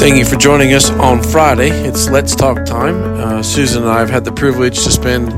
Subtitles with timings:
[0.00, 1.68] Thank you for joining us on Friday.
[1.68, 3.02] It's Let's Talk time.
[3.20, 5.30] Uh, Susan and I have had the privilege to spend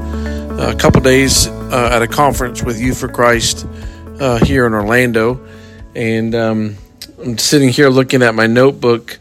[0.60, 3.66] a couple days uh, at a conference with Youth for Christ
[4.20, 5.44] uh, here in Orlando.
[5.96, 6.76] And um,
[7.20, 9.18] I'm sitting here looking at my notebook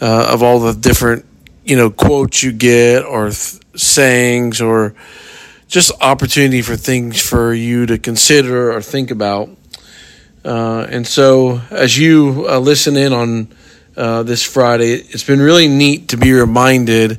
[0.00, 1.26] uh, of all the different,
[1.64, 4.96] you know, quotes you get or th- sayings or
[5.68, 9.48] just opportunity for things for you to consider or think about.
[10.44, 13.46] Uh, and so as you uh, listen in on
[13.96, 14.94] uh, this Friday.
[14.94, 17.18] It's been really neat to be reminded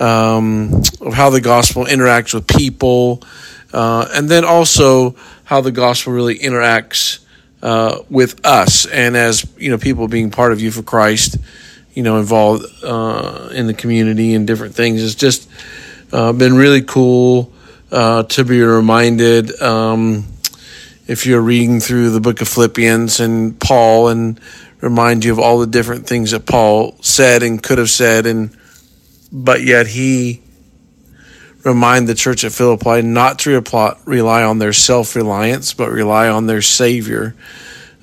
[0.00, 3.22] um, of how the gospel interacts with people,
[3.72, 7.20] uh, and then also how the gospel really interacts
[7.62, 11.36] uh, with us, and as you know, people being part of Youth for Christ,
[11.94, 15.02] you know, involved uh, in the community and different things.
[15.02, 15.48] It's just
[16.12, 17.52] uh, been really cool
[17.90, 19.60] to be reminded.
[19.60, 20.31] Um,
[21.12, 24.40] if you're reading through the book of Philippians and Paul and
[24.80, 28.56] remind you of all the different things that Paul said and could have said, and
[29.30, 30.40] but yet he
[31.64, 33.62] remind the church at Philippi not to
[34.06, 37.34] rely on their self reliance, but rely on their Savior,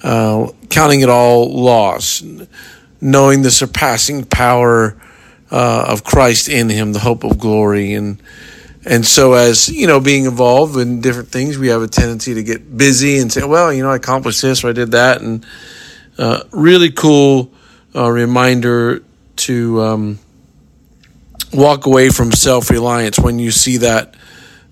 [0.04, 2.22] uh, counting it all loss,
[3.02, 4.96] knowing the surpassing power
[5.50, 8.22] uh, of Christ in Him, the hope of glory, and
[8.86, 12.44] and so as you know, being involved in different things, we have a tendency to
[12.44, 15.46] get busy and say, well, you know, I accomplished this or I did that, and
[16.18, 17.52] uh, really cool
[17.96, 19.04] uh, reminder
[19.38, 20.20] to um,
[21.54, 24.16] walk away from self reliance when you see that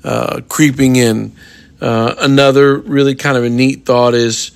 [0.04, 1.36] uh, creeping in.
[1.80, 4.52] Uh, another really kind of a neat thought is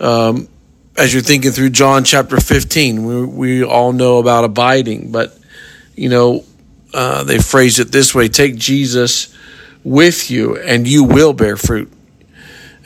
[0.00, 0.48] um,
[0.96, 5.36] as you're thinking through John chapter 15, we, we all know about abiding, but
[5.94, 6.44] you know,
[6.94, 9.36] uh, they phrase it this way take Jesus
[9.82, 11.92] with you and you will bear fruit.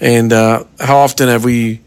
[0.00, 1.80] And uh, how often have we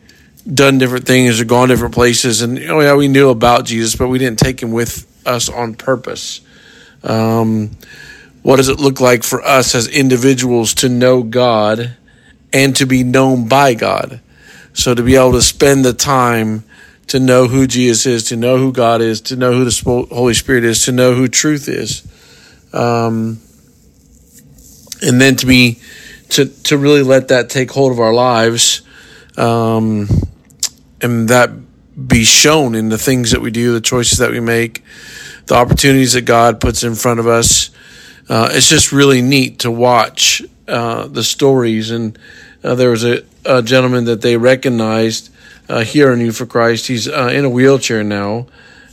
[0.52, 2.41] done different things or gone different places.
[2.41, 5.75] And oh yeah, we knew about Jesus, but we didn't take him with us on
[5.75, 6.41] purpose.
[7.03, 7.72] Um,
[8.41, 11.95] what does it look like for us as individuals to know God
[12.51, 14.19] and to be known by God?
[14.74, 16.63] So to be able to spend the time
[17.07, 20.34] to know who Jesus is, to know who God is, to know who the Holy
[20.34, 22.07] Spirit is, to know who truth is,
[22.73, 23.39] um,
[25.01, 25.79] and then to be
[26.29, 28.81] to to really let that take hold of our lives.
[29.37, 30.07] Um,
[31.01, 31.49] and that
[32.07, 34.83] be shown in the things that we do, the choices that we make,
[35.47, 37.69] the opportunities that God puts in front of us.
[38.29, 41.91] Uh, it's just really neat to watch uh, the stories.
[41.91, 42.17] And
[42.63, 45.29] uh, there was a, a, gentleman that they recognized
[45.67, 46.88] uh, here in Youth for Christ.
[46.88, 48.47] He's uh, in a wheelchair now.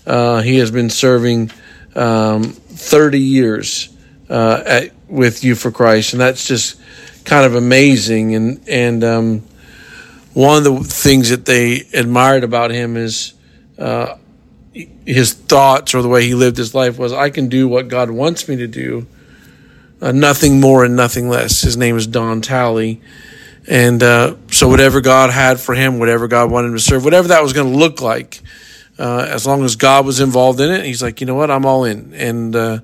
[0.06, 1.50] Uh, he has been serving
[1.94, 3.88] um, 30 years
[4.28, 6.80] at, with Youth for Christ, and that's just
[7.24, 8.34] kind of amazing.
[8.34, 9.42] And and um,
[10.34, 13.34] one of the things that they admired about him is
[13.78, 14.16] uh,
[15.04, 18.10] his thoughts or the way he lived his life was I can do what God
[18.10, 19.06] wants me to do,
[20.00, 21.62] uh, nothing more and nothing less.
[21.62, 23.00] His name is Don Talley.
[23.66, 27.28] And uh, so, whatever God had for him, whatever God wanted him to serve, whatever
[27.28, 28.40] that was going to look like,
[28.98, 31.64] uh, as long as God was involved in it, he's like, you know what, I'm
[31.64, 32.78] all in, and uh,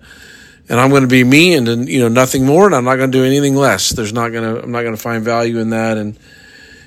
[0.69, 2.97] and I'm going to be me, and and you know nothing more, and I'm not
[2.97, 3.91] going to do anything less.
[3.91, 6.19] There's not going to, I'm not going to find value in that, and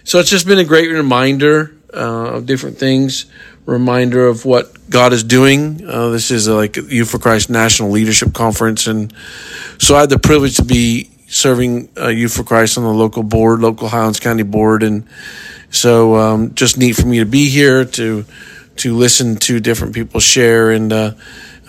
[0.03, 3.25] so it's just been a great reminder uh, of different things,
[3.65, 5.85] reminder of what God is doing.
[5.85, 9.13] Uh, this is a, like Youth for Christ National Leadership Conference, and
[9.77, 13.23] so I had the privilege to be serving uh, Youth for Christ on the local
[13.23, 15.05] board, local Highlands County board, and
[15.69, 18.25] so um, just neat for me to be here to
[18.79, 20.91] to listen to different people share and.
[20.93, 21.11] Uh,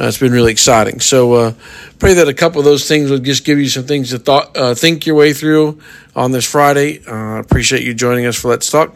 [0.01, 1.01] uh, it's been really exciting.
[1.01, 1.53] So uh,
[1.99, 4.57] pray that a couple of those things will just give you some things to thought,
[4.57, 5.81] uh, think your way through
[6.15, 7.05] on this Friday.
[7.05, 8.95] I appreciate you joining us for Let's Talk.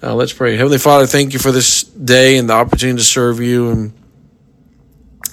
[0.00, 0.56] Let's pray.
[0.56, 3.92] Heavenly Father, thank you for this day and the opportunity to serve you and,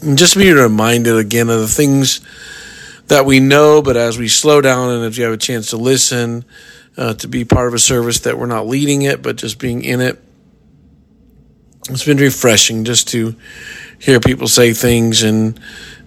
[0.02, 2.20] and just be reminded again of the things
[3.08, 5.78] that we know, but as we slow down and if you have a chance to
[5.78, 6.44] listen,
[6.98, 9.84] uh, to be part of a service that we're not leading it, but just being
[9.84, 10.22] in it,
[11.90, 13.36] it's been refreshing just to
[14.00, 15.60] hear people say things and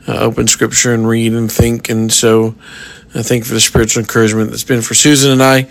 [0.07, 1.89] uh, open scripture and read and think.
[1.89, 2.55] And so
[3.15, 5.69] I thank for the spiritual encouragement that's been for Susan and I.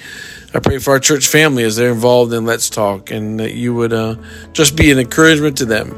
[0.53, 3.75] I pray for our church family as they're involved in Let's Talk and that you
[3.75, 4.15] would uh,
[4.53, 5.91] just be an encouragement to them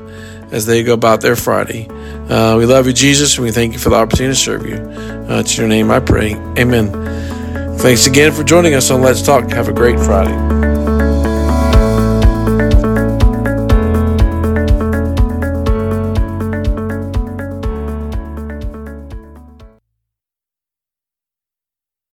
[0.52, 1.88] as they go about their Friday.
[1.88, 4.76] Uh, we love you, Jesus, and we thank you for the opportunity to serve you.
[4.76, 6.34] Uh, it's your name I pray.
[6.58, 7.78] Amen.
[7.78, 9.50] Thanks again for joining us on Let's Talk.
[9.52, 10.59] Have a great Friday.